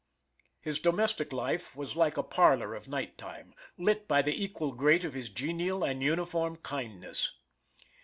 [0.59, 5.03] His domestic life was like a parlor of night time, lit by the equal grate
[5.03, 7.31] of his genial and uniform kindness.